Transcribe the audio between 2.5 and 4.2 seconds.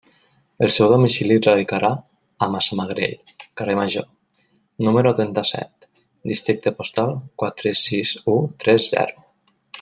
Massamagrell, carrer Major,